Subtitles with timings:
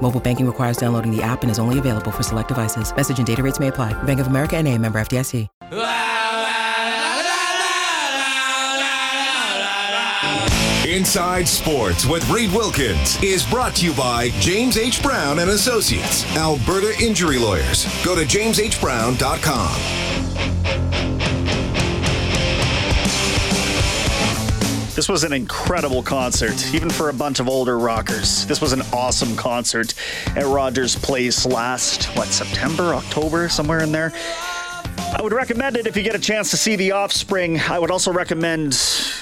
[0.00, 2.90] Mobile banking requires downloading the app and is only available for select devices.
[2.96, 3.92] Message and data rates may apply.
[4.04, 5.46] Bank of America and a member FDIC.
[10.88, 15.02] Inside Sports with Reed Wilkins is brought to you by James H.
[15.02, 17.86] Brown and Associates, Alberta Injury Lawyers.
[18.04, 20.17] Go to jameshbrown.com.
[24.98, 28.44] This was an incredible concert, even for a bunch of older rockers.
[28.46, 29.94] This was an awesome concert
[30.34, 34.12] at Rogers Place last, what, September, October, somewhere in there.
[35.16, 37.60] I would recommend it if you get a chance to see The Offspring.
[37.60, 38.72] I would also recommend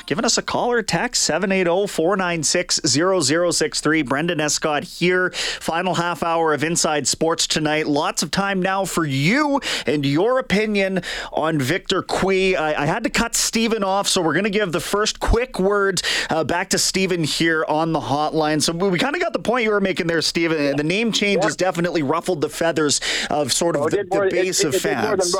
[0.06, 4.02] giving us a call or text 780 496 0063.
[4.02, 5.30] Brendan Escott here.
[5.30, 7.86] Final half hour of Inside Sports tonight.
[7.86, 12.56] Lots of time now for you and your opinion on Victor Cui.
[12.56, 15.58] I, I had to cut Stephen off, so we're going to give the first quick
[15.58, 18.62] word uh, back to Stephen here on the hotline.
[18.62, 20.76] So we kind of got the point you were making there, Stephen.
[20.76, 24.30] The name change has definitely ruffled the feathers of sort of Oh, the, more- the
[24.30, 25.36] base it- of it did more than fans.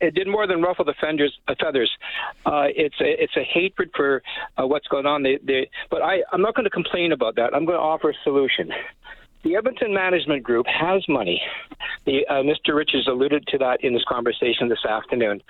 [0.00, 1.90] It did more than ruffle the fenders, uh, feathers.
[2.46, 4.22] Uh, it's a, it's a hatred for
[4.56, 5.22] uh, what's going on.
[5.22, 7.54] They, they, but I, I'm not going to complain about that.
[7.54, 8.70] I'm going to offer a solution.
[9.42, 11.40] The Edmonton Management Group has money.
[12.04, 12.74] The, uh, Mr.
[12.74, 15.42] Richards alluded to that in his conversation this afternoon.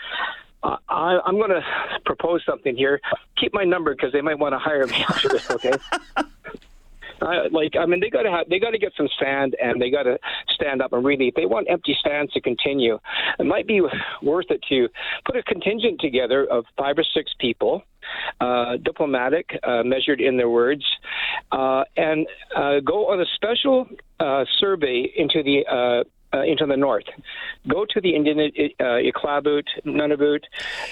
[0.62, 1.62] Uh, I, I'm going to
[2.04, 3.00] propose something here.
[3.36, 5.50] Keep my number because they might want to hire me after this.
[5.50, 5.72] Okay.
[7.20, 9.80] Uh, like I mean, they got to have they got to get some sand and
[9.80, 10.18] they got to
[10.54, 11.28] stand up and really.
[11.28, 12.98] If they want empty stands to continue,
[13.38, 13.82] it might be
[14.22, 14.88] worth it to
[15.26, 17.82] put a contingent together of five or six people,
[18.40, 20.84] uh, diplomatic, uh, measured in their words,
[21.52, 23.86] uh, and uh, go on a special
[24.18, 26.04] uh, survey into the.
[26.32, 27.02] Uh, into the north.
[27.66, 30.38] Go to the Indian uh, Iqaluit, Nunavut.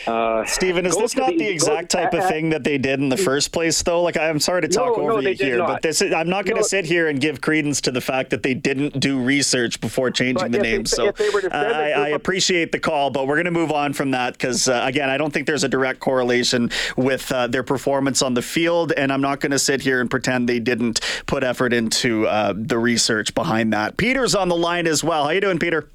[0.04, 2.76] Uh, Stephen, is this not the- the go- exact type of uh, thing that they
[2.76, 4.02] did in the first place, though?
[4.02, 6.44] Like, I'm sorry to talk No, over no, you here, but this is, I'm not
[6.44, 6.66] going to No.
[6.66, 10.42] sit here and give credence to the fact that they didn't do research before changing
[10.42, 10.86] But the they- name.
[10.86, 13.92] so they to uh, I, I appreciate the call, but we're going to move on
[13.92, 17.62] from that because, uh, again, I don't think there's a direct correlation with uh, their
[17.62, 21.00] performance on the field, and I'm not going to sit here and pretend they didn't
[21.26, 23.96] put effort into uh, the research behind that.
[23.96, 25.27] Peter's on the line as well.
[25.28, 25.86] How you doing, Peter?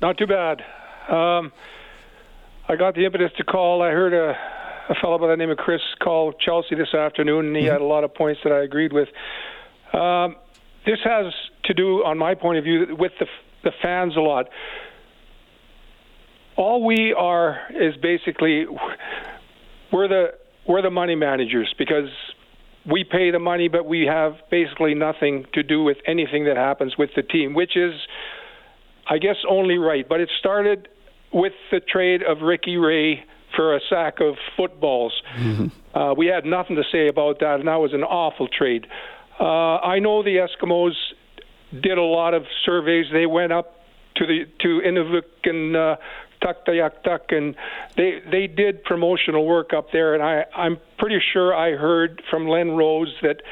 [0.00, 0.60] Not too bad.
[1.08, 1.50] Um,
[2.68, 3.82] I got the impetus to call.
[3.82, 4.30] I heard a,
[4.88, 7.84] a fellow by the name of Chris call Chelsea this afternoon, and he had a
[7.84, 9.08] lot of points that I agreed with.
[9.92, 10.36] Um,
[10.86, 11.34] this has
[11.64, 13.26] to do, on my point of view, with the
[13.64, 14.50] the fans a lot.
[16.54, 18.66] All we are is basically
[19.92, 20.34] we're the
[20.64, 22.10] we're the money managers because
[22.90, 26.96] we pay the money, but we have basically nothing to do with anything that happens
[26.96, 27.94] with the team, which is
[29.08, 30.08] I guess only right.
[30.08, 30.88] But it started
[31.32, 35.12] with the trade of Ricky Ray for a sack of footballs.
[35.94, 38.86] Uh, we had nothing to say about that, and that was an awful trade.
[39.40, 40.92] Uh, I know the Eskimos
[41.72, 43.06] did a lot of surveys.
[43.12, 43.80] They went up
[44.16, 45.96] to the to Inuvik and uh,
[46.42, 47.54] Tuktoyaktuk, and
[47.96, 50.14] they they did promotional work up there.
[50.14, 53.42] And I I'm pretty sure I heard from Len Rhodes that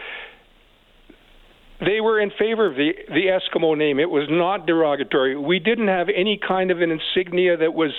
[1.81, 3.99] they were in favor of the the Eskimo name.
[3.99, 5.37] It was not derogatory.
[5.37, 7.93] We didn't have any kind of an insignia that was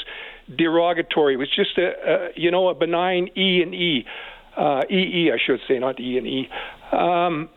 [0.56, 1.34] derogatory.
[1.36, 4.06] It was just a, a you know a benign E and E,
[4.58, 6.50] uh, EE I should say, not E and E.
[6.92, 7.50] Um,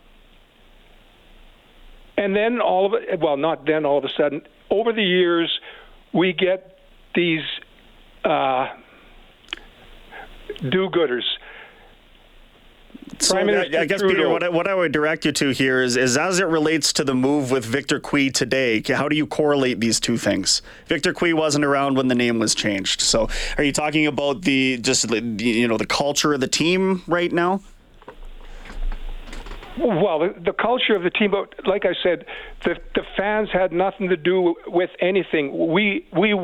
[2.17, 5.61] and then all of it, well, not then all of a sudden, over the years,
[6.13, 6.78] we get
[7.19, 7.43] these
[8.25, 8.69] uh,
[10.71, 11.25] do-gooders.
[13.19, 15.97] So I, I guess, Peter, what I, what I would direct you to here is,
[15.97, 19.81] is as it relates to the move with Victor Cui today, how do you correlate
[19.81, 20.63] these two things?
[20.87, 23.01] Victor Cui wasn't around when the name was changed.
[23.01, 27.33] So are you talking about the just you know the culture of the team right
[27.33, 27.61] now?
[29.77, 32.27] Well, the, the culture of the team, but like I said,
[32.65, 35.69] the the fans had nothing to do with anything.
[35.73, 36.35] We we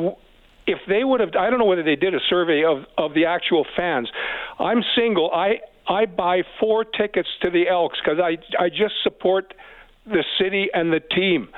[0.66, 3.26] if they would have, I don't know whether they did a survey of of the
[3.26, 4.08] actual fans.
[4.58, 5.30] I'm single.
[5.32, 9.54] I I buy four tickets to the Elks because I I just support
[10.06, 11.48] the city and the team,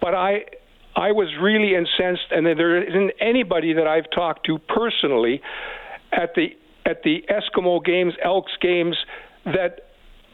[0.00, 0.44] but I.
[0.96, 5.40] I was really incensed, and there isn't anybody that I've talked to personally
[6.10, 8.96] at the at the Eskimo games, Elks games,
[9.44, 9.90] that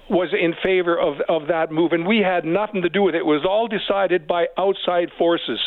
[0.08, 3.18] was in favor of, of that move, and we had nothing to do with it.
[3.18, 5.60] It was all decided by outside forces.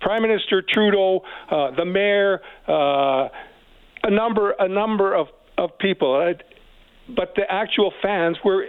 [0.00, 3.28] Prime Minister Trudeau, uh, the mayor, uh,
[4.02, 6.34] a number a number of of people, uh,
[7.08, 8.66] but the actual fans were.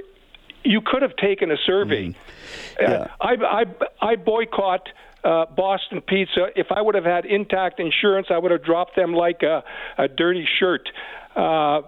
[0.62, 2.08] You could have taken a survey.
[2.08, 2.82] Mm-hmm.
[2.82, 3.08] Yeah.
[3.22, 3.64] I, I
[4.02, 4.90] I boycott.
[5.22, 6.48] Uh, Boston Pizza.
[6.56, 9.66] If I would have had intact insurance, I would have dropped them like a,
[9.98, 10.88] a dirty shirt.
[11.36, 11.82] Uh,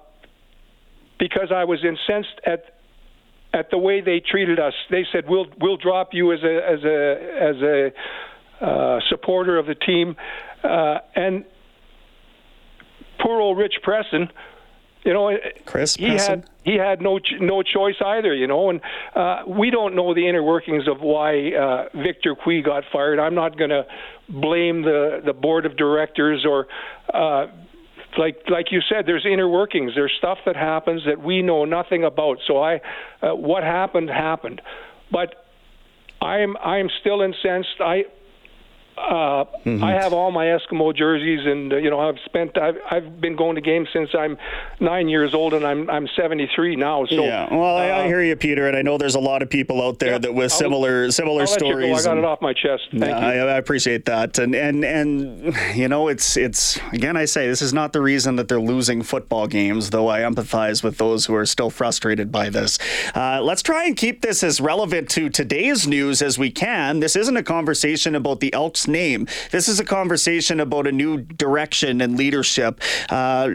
[1.21, 2.81] because I was incensed at
[3.53, 4.73] at the way they treated us.
[4.89, 7.91] They said we'll we'll drop you as a as a as a
[8.62, 10.16] uh, supporter of the team,
[10.63, 11.46] uh, and
[13.19, 14.30] poor old Rich Presson.
[15.04, 15.36] You know,
[15.66, 18.36] Chris he had he had no no choice either.
[18.36, 18.81] You know, and
[19.16, 23.18] uh, we don't know the inner workings of why uh, Victor Cui got fired.
[23.18, 23.86] I'm not going to
[24.30, 26.68] blame the the board of directors or
[27.13, 27.48] uh,
[28.18, 29.94] like like you said, there's inner workings.
[29.96, 32.38] There's stuff that happens that we know nothing about.
[32.46, 32.81] So I,
[33.22, 34.62] uh, what happened happened,
[35.12, 35.46] but
[36.22, 37.80] I'm I'm still incensed.
[37.80, 38.06] I
[39.01, 39.83] uh, mm-hmm.
[39.83, 43.36] I have all my Eskimo jerseys, and uh, you know I've spent I've, I've been
[43.36, 44.38] going to games since I'm
[44.80, 47.06] nine years old, and I'm I'm 73 now.
[47.06, 49.42] So yeah, well, I, I uh, hear you, Peter, and I know there's a lot
[49.42, 52.00] of people out there yeah, that with similar I'll, similar I'll stories.
[52.00, 52.83] I got and, it off my chest.
[52.92, 53.42] Thank yeah, you.
[53.42, 57.62] I, I, appreciate that, and and and you know it's it's again I say this
[57.62, 61.36] is not the reason that they're losing football games, though I empathize with those who
[61.36, 62.77] are still frustrated by this.
[63.15, 67.00] Uh, let's try and keep this as relevant to today's news as we can.
[67.00, 69.27] This isn't a conversation about the Elks name.
[69.51, 72.81] This is a conversation about a new direction and leadership.
[73.09, 73.51] Uh,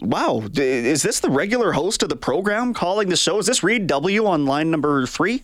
[0.00, 3.38] wow, is this the regular host of the program calling the show?
[3.38, 5.42] Is this Reed W on line number three?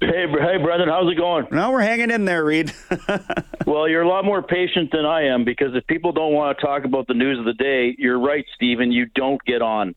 [0.00, 1.46] Hey, hey, Brendan, how's it going?
[1.50, 2.72] No, we're hanging in there, Reed.
[3.66, 6.64] well, you're a lot more patient than I am because if people don't want to
[6.64, 8.92] talk about the news of the day, you're right, Stephen.
[8.92, 9.94] You don't get on.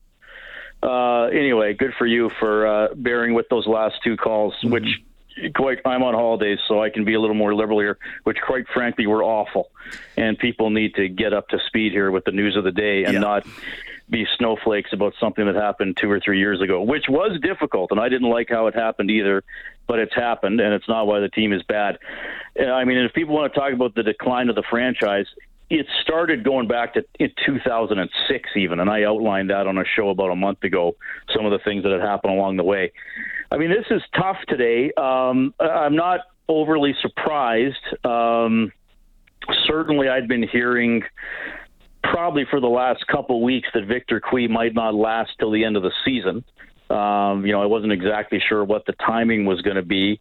[0.82, 4.70] Uh, anyway, good for you for uh, bearing with those last two calls, mm-hmm.
[4.70, 4.86] which
[5.54, 8.66] quite I'm on holidays, so I can be a little more liberal here, which quite
[8.72, 9.70] frankly were awful.
[10.16, 13.04] And people need to get up to speed here with the news of the day
[13.04, 13.20] and yeah.
[13.20, 13.46] not
[14.10, 18.00] be snowflakes about something that happened two or three years ago, which was difficult, and
[18.00, 19.44] I didn't like how it happened either.
[19.86, 21.98] But it's happened, and it's not why the team is bad.
[22.60, 25.24] I mean, if people want to talk about the decline of the franchise,
[25.70, 30.08] it started going back to in 2006 even, and I outlined that on a show
[30.10, 30.96] about a month ago.
[31.34, 32.92] Some of the things that had happened along the way.
[33.50, 34.92] I mean, this is tough today.
[34.96, 37.76] Um, I'm not overly surprised.
[38.04, 38.72] Um,
[39.66, 41.02] certainly, I'd been hearing
[42.02, 45.76] probably for the last couple weeks that Victor Cui might not last till the end
[45.76, 46.44] of the season.
[46.90, 50.20] Um, you know, I wasn't exactly sure what the timing was going to be.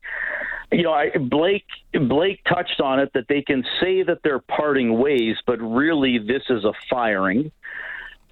[0.72, 5.00] You know, I, Blake Blake touched on it that they can say that they're parting
[5.00, 7.52] ways, but really this is a firing.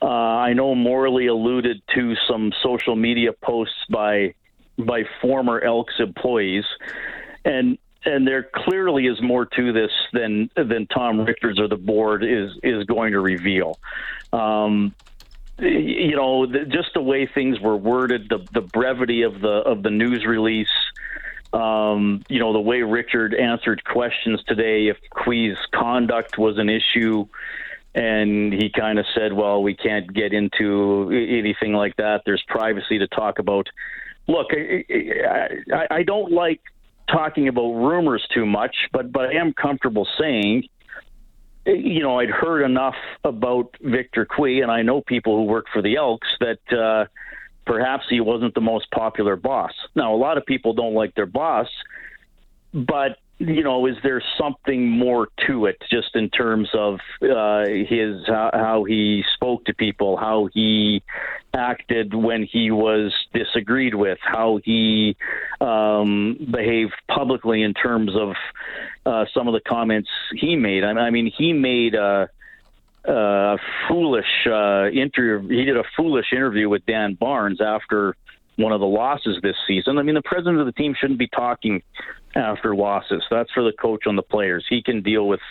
[0.02, 4.36] Uh, I know Morley alluded to some social media posts by
[4.78, 6.66] by former Elks employees,
[7.46, 12.24] and and there clearly is more to this than than Tom Richards or the board
[12.24, 13.80] is is going to reveal.
[14.34, 14.94] Um,
[15.60, 19.90] you know, just the way things were worded, the the brevity of the of the
[19.90, 20.68] news release.
[21.54, 27.28] Um, you know, the way Richard answered questions today, if Cui's conduct was an issue,
[27.94, 32.24] and he kind of said, "Well, we can't get into anything like that.
[32.26, 33.70] There's privacy to talk about."
[34.28, 34.84] look, I,
[35.74, 36.62] I, I don't like
[37.10, 40.68] talking about rumors too much, but but I am comfortable saying,
[41.66, 45.82] you know, I'd heard enough about Victor Cui, and I know people who work for
[45.82, 47.06] the Elks that uh,
[47.66, 49.72] perhaps he wasn't the most popular boss.
[49.96, 51.68] Now, a lot of people don't like their boss,
[52.74, 58.26] but you know, is there something more to it, just in terms of uh, his
[58.28, 61.04] how, how he spoke to people, how he
[61.54, 65.18] acted when he was disagreed with, how he
[65.60, 68.36] um, behaved publicly in terms of
[69.06, 70.86] uh, some of the comments he made.
[70.86, 72.30] I, I mean, he made a,
[73.04, 73.58] a
[73.90, 75.48] foolish uh, interview.
[75.50, 78.16] He did a foolish interview with Dan Barnes after
[78.58, 79.98] one of the losses this season.
[79.98, 81.82] I mean, the president of the team shouldn't be talking
[82.36, 83.24] after losses.
[83.30, 84.66] That's for the coach on the players.
[84.70, 85.42] He can deal with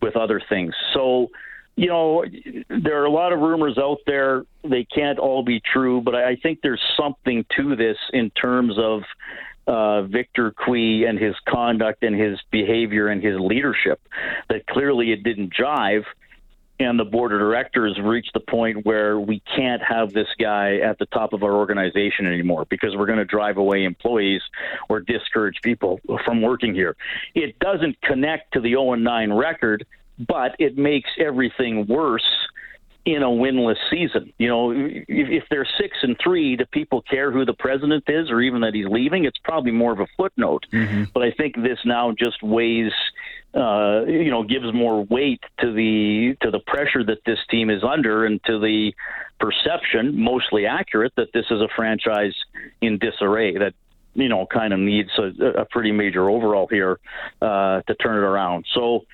[0.00, 0.74] with other things.
[0.94, 1.28] So,
[1.76, 2.24] you know,
[2.68, 4.44] there are a lot of rumors out there.
[4.62, 9.02] They can't all be true, but I think there's something to this in terms of
[9.66, 14.00] uh, Victor Cui and his conduct and his behavior and his leadership.
[14.48, 16.04] That clearly it didn't jive
[16.78, 20.98] and the board of directors reached the point where we can't have this guy at
[20.98, 24.42] the top of our organization anymore because we're going to drive away employees
[24.88, 26.96] or discourage people from working here.
[27.34, 29.86] It doesn't connect to the 0 9 record,
[30.18, 32.24] but it makes everything worse
[33.04, 34.32] in a winless season.
[34.38, 38.30] You know, if, if they're six and three, do people care who the president is
[38.30, 39.24] or even that he's leaving?
[39.24, 40.66] It's probably more of a footnote.
[40.72, 41.04] Mm-hmm.
[41.12, 42.92] But I think this now just weighs,
[43.54, 47.82] uh, you know, gives more weight to the to the pressure that this team is
[47.82, 48.92] under and to the
[49.40, 52.34] perception, mostly accurate, that this is a franchise
[52.80, 53.58] in disarray.
[53.58, 53.74] That
[54.14, 57.00] you know kind of needs a, a pretty major overhaul here
[57.40, 58.66] uh, to turn it around.
[58.72, 59.06] So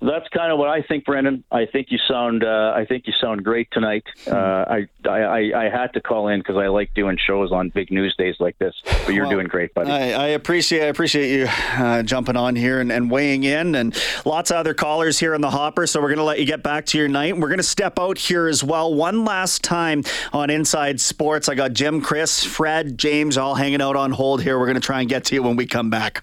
[0.00, 1.42] that's kind of what I think, Brendan.
[1.50, 4.04] I think you sound uh, I think you sound great tonight.
[4.26, 7.90] Uh, I, I I had to call in because I like doing shows on big
[7.90, 8.74] news days like this.
[8.84, 9.90] But you're well, doing great, buddy.
[9.90, 13.96] I, I, appreciate I appreciate you uh, jumping on here and, and, weighing in, and
[14.24, 15.86] lots of other callers here in the hopper.
[15.86, 17.36] So we're going to let you get back to your night.
[17.36, 21.48] We're going to step out here as well one last time on Inside Sports.
[21.48, 24.58] I got Jim, Chris, Fred, James all hanging out on hold here.
[24.58, 26.22] We're going to try and get to you when we come back.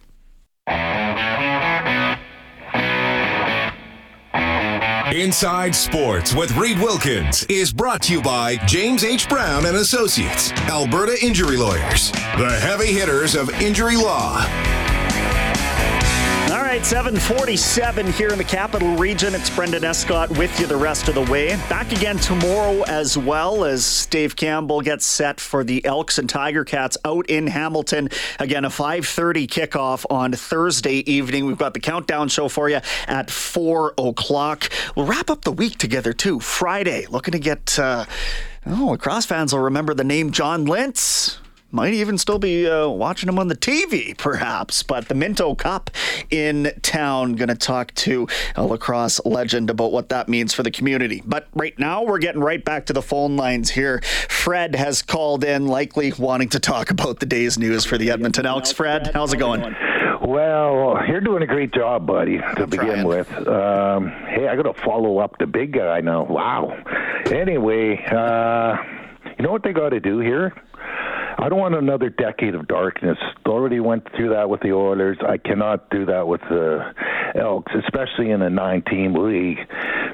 [5.13, 9.29] Inside Sports with Reed Wilkins is brought to you by James H.
[9.29, 14.43] Brown and Associates, Alberta Injury Lawyers, the heavy hitters of injury law.
[16.85, 19.33] All right, 747 here in the capital region.
[19.33, 21.55] It's Brendan Escott with you the rest of the way.
[21.67, 26.63] Back again tomorrow as well as Dave Campbell gets set for the Elks and Tiger
[26.63, 28.09] Cats out in Hamilton.
[28.39, 31.47] Again, a 5.30 kickoff on Thursday evening.
[31.47, 34.69] We've got the countdown show for you at 4 o'clock.
[34.95, 36.39] We'll wrap up the week together too.
[36.39, 37.79] Friday, looking to get...
[37.79, 38.05] Uh,
[38.67, 41.37] Oh, cross fans will remember the name John Lintz
[41.75, 44.81] might even still be uh, watching him on the TV, perhaps.
[44.81, 45.91] But the Minto Cup
[46.29, 50.71] in town, going to talk to a lacrosse legend about what that means for the
[50.71, 51.21] community.
[51.25, 54.01] But right now, we're getting right back to the phone lines here.
[54.29, 58.45] Fred has called in, likely wanting to talk about the day's news for the Edmonton
[58.45, 58.71] Elks.
[58.71, 59.75] Fred, how's it going?
[60.25, 63.31] Well, you're doing a great job, buddy, to begin with.
[63.47, 66.23] Um, hey, I got to follow up the big guy now.
[66.23, 66.75] Wow.
[67.25, 68.77] Anyway, uh,
[69.37, 70.53] you know what they got to do here?
[71.37, 73.17] I don't want another decade of darkness.
[73.45, 75.17] Already went through that with the Oilers.
[75.27, 76.93] I cannot do that with the
[77.35, 79.59] Elks, especially in a nine-team league.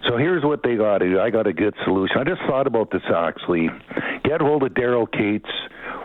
[0.08, 1.20] So here's what they got to do.
[1.20, 2.18] I got a good solution.
[2.18, 3.70] I just thought about this actually.
[4.24, 5.50] Get hold of Daryl Katz.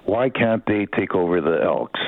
[0.04, 2.00] Why can't they take over the Elks?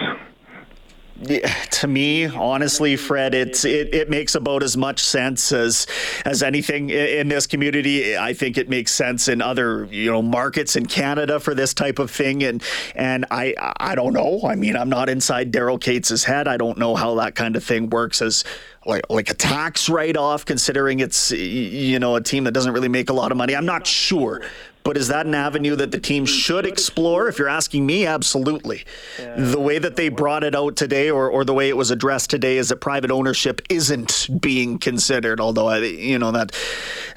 [1.21, 5.89] Yeah, to me, honestly, Fred, it's it, it makes about as much sense as
[6.25, 8.17] as anything in this community.
[8.17, 11.99] I think it makes sense in other you know markets in Canada for this type
[11.99, 12.63] of thing, and
[12.95, 14.43] and I I don't know.
[14.45, 16.47] I mean, I'm not inside Daryl Katz's head.
[16.47, 18.45] I don't know how that kind of thing works as
[18.87, 22.89] like like a tax write off, considering it's you know a team that doesn't really
[22.89, 23.57] make a lot of money.
[23.57, 24.41] I'm not sure,
[24.85, 27.29] but is that an avenue that the team should explore?
[27.29, 28.85] If you're asking me, absolutely.
[29.19, 29.35] Yeah.
[29.37, 32.31] The way that they brought it out today, or, or the way it was addressed
[32.31, 35.41] today, is that private ownership isn't being considered.
[35.41, 36.53] Although, I, you know that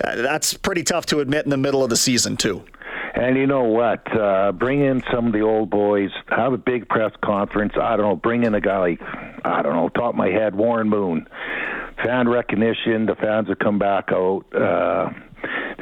[0.01, 2.63] that's pretty tough to admit in the middle of the season too.
[3.13, 4.05] And you know what?
[4.17, 6.11] Uh, bring in some of the old boys.
[6.29, 7.73] Have a big press conference.
[7.79, 8.15] I don't know.
[8.15, 9.01] Bring in a guy like
[9.43, 9.89] I don't know.
[9.89, 11.27] Top of my head, Warren Moon.
[12.03, 13.05] Fan recognition.
[13.05, 14.45] The fans will come back out.
[14.53, 15.09] Uh,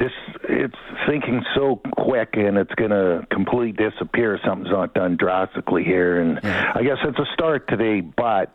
[0.00, 0.12] this
[0.44, 0.74] it's
[1.06, 4.40] thinking so quick and it's going to completely disappear.
[4.44, 6.20] Something's not done drastically here.
[6.20, 6.72] And yeah.
[6.74, 8.54] i guess it's a start today but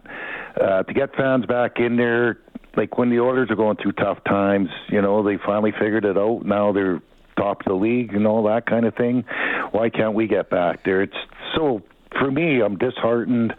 [0.59, 2.39] uh, to get fans back in there
[2.75, 6.17] like when the Oilers are going through tough times you know they finally figured it
[6.17, 6.41] out.
[6.45, 7.01] Now they're
[7.37, 9.23] top of the league and all that kind of thing.
[9.71, 11.01] Why can't we get back there?
[11.01, 11.17] It's
[11.55, 11.83] so
[12.17, 13.53] for me i'm disheartened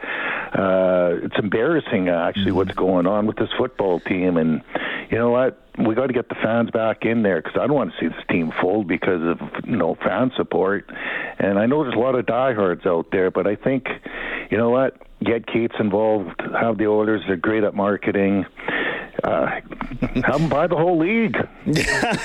[0.57, 2.57] uh it's embarrassing actually mm-hmm.
[2.57, 4.63] what's going on with this football team and
[5.11, 7.77] you know what we got to get the fans back in there because I don't
[7.77, 10.91] want to see this team fold because of you know fan support.
[11.39, 13.87] And I know there's a lot of diehards out there, but I think
[14.51, 17.23] you know what, get Katz involved, have the Oilers.
[17.27, 18.47] They're great at marketing.
[19.23, 19.61] Uh,
[20.25, 21.37] have them buy the whole league.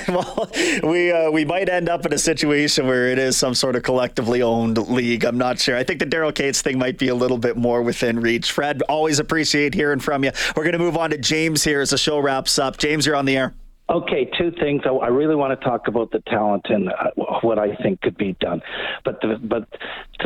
[0.07, 0.51] Well,
[0.83, 3.83] we uh, we might end up in a situation where it is some sort of
[3.83, 5.23] collectively owned league.
[5.23, 5.77] I'm not sure.
[5.77, 8.51] I think the Daryl Katz thing might be a little bit more within reach.
[8.51, 10.31] Fred, always appreciate hearing from you.
[10.55, 12.77] We're going to move on to James here as the show wraps up.
[12.77, 13.53] James, you're on the air.
[13.91, 14.83] Okay, two things.
[14.85, 18.37] I, really want to talk about the talent and uh, what I think could be
[18.39, 18.61] done.
[19.03, 19.67] But the, but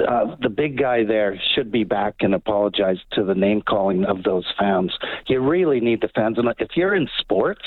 [0.07, 4.21] uh, the big guy there should be back and apologize to the name calling of
[4.21, 4.93] those fans.
[5.25, 7.63] You really need the fans, and if you're in sports,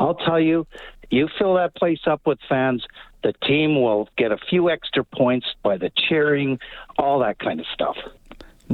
[0.00, 0.66] I'll tell you,
[1.10, 2.84] you fill that place up with fans.
[3.22, 6.58] The team will get a few extra points by the cheering,
[6.98, 7.96] all that kind of stuff.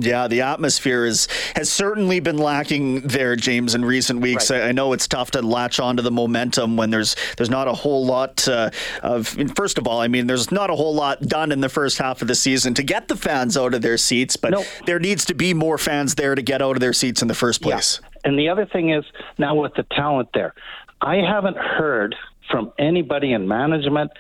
[0.00, 4.50] Yeah, the atmosphere is has certainly been lacking there, James, in recent weeks.
[4.50, 4.62] Right.
[4.62, 7.72] I, I, know it's tough to latch onto the momentum when there's there's not a
[7.72, 8.70] whole lot uh,
[9.02, 9.28] of.
[9.54, 12.22] First of all, I mean, there's not a whole lot done in the first half
[12.22, 14.66] of the season to get the fans out of their seats, but nope.
[14.86, 17.34] there needs to be more fans there to get out of their seats in the
[17.34, 18.00] first place.
[18.02, 18.08] Yeah.
[18.24, 19.04] And the other thing is
[19.38, 20.54] now with the talent there,
[21.00, 22.14] I haven't heard
[22.50, 24.10] from anybody in management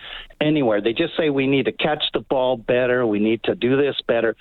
[0.40, 0.80] anywhere.
[0.80, 3.96] They just say we need to catch the ball better, we need to do this
[4.06, 4.36] better.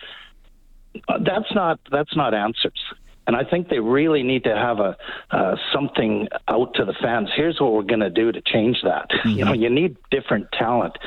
[1.07, 2.79] Uh, that's not that's not answers.
[3.27, 4.95] And I think they really need to have a
[5.31, 7.29] uh, something out to the fans.
[7.35, 9.09] Here's what we're going to do to change that.
[9.09, 9.29] Mm-hmm.
[9.37, 10.97] You know, you need different talent.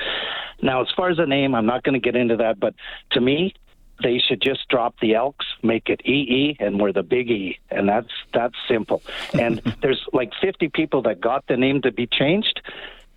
[0.62, 2.75] Now, as far as the name, I'm not going to get into that, but
[3.12, 3.54] to me,
[4.02, 7.88] they should just drop the Elks, make it EE, and we're the Big E, and
[7.88, 9.02] that's that's simple.
[9.32, 12.61] And there's like 50 people that got the name to be changed.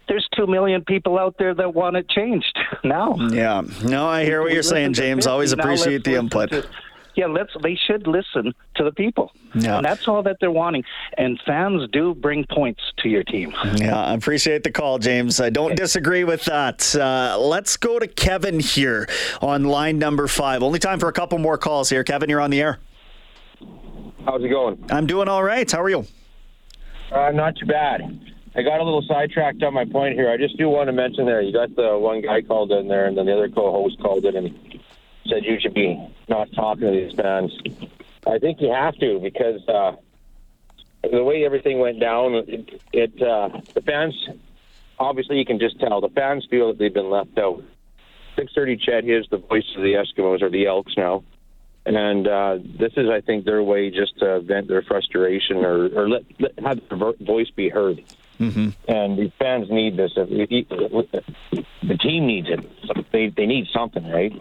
[0.07, 3.15] There's two million people out there that want it changed now.
[3.31, 5.27] Yeah, no, I hear what you're saying, James.
[5.27, 6.50] Always appreciate the input.
[6.50, 6.67] To,
[7.15, 7.51] yeah, let's.
[7.62, 9.77] They should listen to the people, yeah.
[9.77, 10.83] and that's all that they're wanting.
[11.17, 13.53] And fans do bring points to your team.
[13.75, 15.39] Yeah, I appreciate the call, James.
[15.39, 16.95] I don't disagree with that.
[16.95, 19.07] Uh, let's go to Kevin here
[19.41, 20.63] on line number five.
[20.63, 22.03] Only time for a couple more calls here.
[22.03, 22.79] Kevin, you're on the air.
[24.25, 24.83] How's it going?
[24.89, 25.69] I'm doing all right.
[25.69, 26.05] How are you?
[27.12, 28.33] Uh, not too bad.
[28.55, 30.29] I got a little sidetracked on my point here.
[30.29, 31.41] I just do want to mention there.
[31.41, 34.36] You got the one guy called in there, and then the other co-host called in,
[34.36, 34.79] and
[35.27, 37.51] said you should be not talking to these fans.
[38.27, 39.95] I think you have to because uh,
[41.10, 44.13] the way everything went down, it, it uh, the fans
[45.00, 47.63] obviously you can just tell the fans feel that they've been left out.
[48.38, 51.24] 6:30 CHED is the voice of the Eskimos or the Elks now,
[51.86, 56.10] and uh, this is I think their way just to vent their frustration or, or
[56.10, 58.03] let, let have their voice be heard.
[58.51, 58.91] Mm-hmm.
[58.91, 60.12] And the fans need this.
[60.15, 63.12] The team needs it.
[63.12, 64.33] They they need something, right?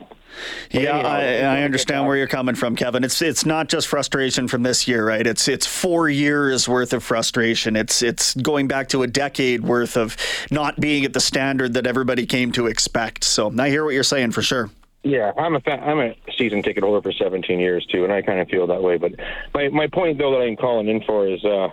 [0.70, 3.04] Yeah, I, I, understand where you're coming from, Kevin.
[3.04, 5.26] It's it's not just frustration from this year, right?
[5.26, 7.76] It's it's four years worth of frustration.
[7.76, 10.16] It's it's going back to a decade worth of
[10.50, 13.24] not being at the standard that everybody came to expect.
[13.24, 14.70] So I hear what you're saying for sure.
[15.04, 18.22] Yeah, I'm a fan, I'm a season ticket holder for 17 years too, and I
[18.22, 18.96] kind of feel that way.
[18.96, 19.12] But
[19.52, 21.68] my my point though that I'm calling in for is uh,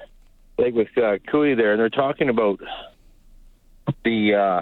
[0.59, 2.59] like with uh, Cui there, and they're talking about
[4.03, 4.61] the uh,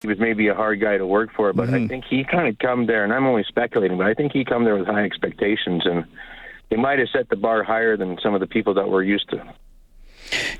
[0.00, 1.84] he was maybe a hard guy to work for, but mm-hmm.
[1.84, 4.44] I think he kind of come there, and I'm only speculating, but I think he
[4.44, 6.06] come there with high expectations, and
[6.70, 9.28] they might have set the bar higher than some of the people that we're used
[9.30, 9.54] to.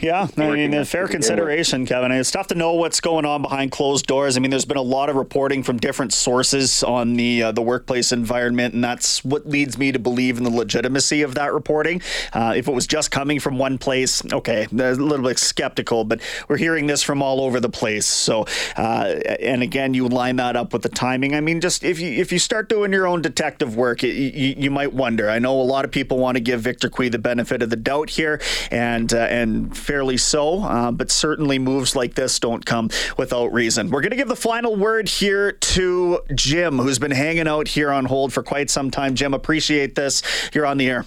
[0.00, 2.12] Yeah, I mean, a fair consideration, Kevin.
[2.12, 4.36] It's tough to know what's going on behind closed doors.
[4.36, 7.62] I mean, there's been a lot of reporting from different sources on the uh, the
[7.62, 12.00] workplace environment, and that's what leads me to believe in the legitimacy of that reporting.
[12.32, 16.20] Uh, if it was just coming from one place, okay, a little bit skeptical, but
[16.48, 18.06] we're hearing this from all over the place.
[18.06, 21.34] So, uh, and again, you line that up with the timing.
[21.34, 24.54] I mean, just if you if you start doing your own detective work, it, you,
[24.56, 25.28] you might wonder.
[25.28, 27.76] I know a lot of people want to give Victor Cui the benefit of the
[27.76, 29.18] doubt here, and uh,
[29.68, 33.90] fairly so, uh, but certainly moves like this don't come without reason.
[33.90, 37.90] We're going to give the final word here to Jim, who's been hanging out here
[37.90, 39.14] on hold for quite some time.
[39.14, 40.22] Jim, appreciate this.
[40.52, 41.04] You're on the air.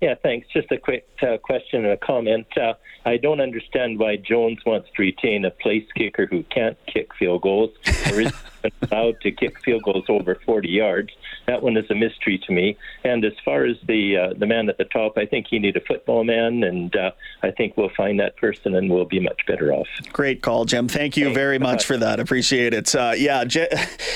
[0.00, 0.48] Yeah, thanks.
[0.52, 2.46] Just a quick uh, question and a comment.
[2.58, 2.74] Uh,
[3.06, 7.42] I don't understand why Jones wants to retain a place kicker who can't kick field
[7.42, 7.70] goals
[8.10, 8.32] or is
[8.90, 11.10] allowed to kick field goals over 40 yards.
[11.46, 12.76] That one is a mystery to me.
[13.04, 15.76] And as far as the uh, the man at the top, I think you need
[15.76, 17.10] a football man, and uh,
[17.42, 19.86] I think we'll find that person, and we'll be much better off.
[20.12, 20.88] Great call, Jim.
[20.88, 21.36] Thank you Thanks.
[21.36, 22.20] very much for that.
[22.20, 22.94] Appreciate it.
[22.94, 23.68] Uh, yeah, J-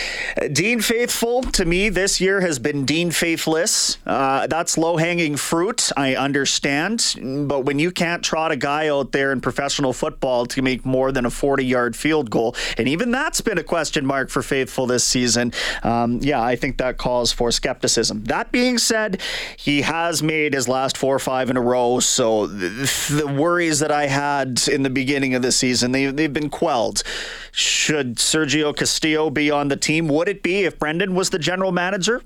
[0.52, 3.98] Dean Faithful to me this year has been Dean Faithless.
[4.06, 5.90] Uh, that's low hanging fruit.
[5.96, 10.62] I understand, but when you can't trot a guy out there in professional football to
[10.62, 14.30] make more than a 40 yard field goal, and even that's been a question mark
[14.30, 15.52] for Faithful this season.
[15.82, 18.22] Um, yeah, I think that call calls for skepticism.
[18.24, 19.20] That being said,
[19.56, 23.90] he has made his last four or five in a row, so the, worries that
[23.90, 27.02] I had in the beginning of the season, they, they've been quelled.
[27.50, 30.06] Should Sergio Castillo be on the team?
[30.08, 32.22] Would it be if Brendan was the general manager?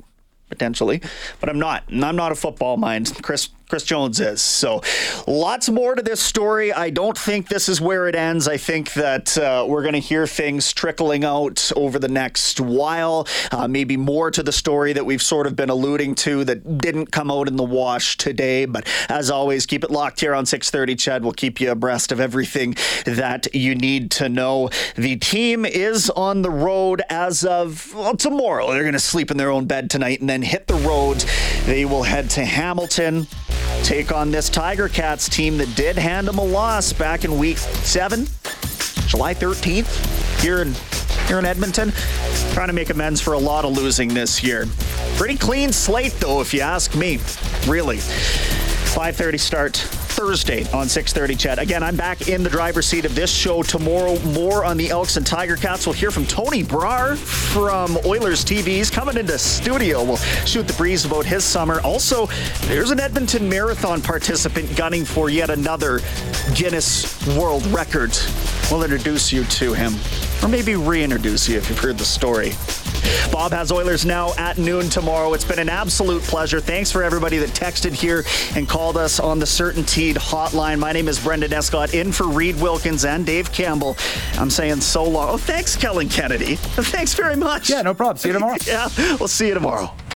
[0.51, 1.01] Potentially,
[1.41, 1.85] but I'm not.
[1.89, 3.11] I'm not a football mind.
[3.23, 4.43] Chris Chris Jones is.
[4.43, 4.83] So
[5.27, 6.73] lots more to this story.
[6.73, 8.49] I don't think this is where it ends.
[8.49, 13.27] I think that uh, we're going to hear things trickling out over the next while.
[13.51, 17.13] Uh, maybe more to the story that we've sort of been alluding to that didn't
[17.13, 18.65] come out in the wash today.
[18.67, 21.23] But as always, keep it locked here on 630 CHED.
[21.23, 24.71] We'll keep you abreast of everything that you need to know.
[24.97, 28.71] The team is on the road as of well, tomorrow.
[28.73, 31.25] They're going to sleep in their own bed tonight and then hit the road.
[31.65, 33.27] They will head to Hamilton
[33.83, 37.59] take on this Tiger Cats team that did hand them a loss back in week
[37.59, 38.27] seven,
[39.09, 40.75] July 13th, here in
[41.27, 41.93] here in Edmonton.
[42.53, 44.67] Trying to make amends for a lot of losing this year.
[45.17, 47.19] Pretty clean slate though, if you ask me.
[47.67, 47.99] Really.
[48.93, 51.59] 5:30 start Thursday on 6:30 CHED.
[51.59, 54.19] Again, I'm back in the driver's seat of this show tomorrow.
[54.19, 55.87] More on the Elks and Tiger Cats.
[55.87, 60.05] We'll hear from Tony Brar from Oilers TV's coming into studio.
[60.05, 61.81] We'll shoot the breeze about his summer.
[61.81, 62.29] Also,
[62.67, 66.03] there's an Edmonton Marathon participant gunning for yet another
[66.55, 68.15] Guinness World Record.
[68.71, 69.99] We'll introduce you to him,
[70.43, 72.53] or maybe reintroduce you if you've heard the story.
[73.31, 75.33] Bob has Oilers now at noon tomorrow.
[75.35, 76.61] It's been an absolute pleasure.
[76.61, 80.79] Thanks for everybody that texted here and called us on the CertainTeed hotline.
[80.79, 83.97] My name is Brendan Escott, in for Reed Wilkins and Dave Campbell.
[84.39, 85.31] I'm saying so long.
[85.31, 86.57] Oh, thanks, Kellen Kennedy.
[86.57, 87.71] Thanks very much.
[87.71, 88.19] Yeah, no problem.
[88.19, 88.57] See you tomorrow.
[88.67, 88.89] yeah,
[89.19, 89.91] we'll see you tomorrow.